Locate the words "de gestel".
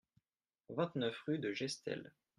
1.39-2.03